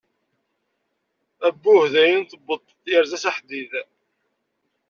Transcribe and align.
Abbuh 1.47 1.83
dayen 1.93 2.21
tewweḍ 2.25 2.61
tyerza 2.83 3.17
s 3.23 3.25
aḥdid. 3.29 3.71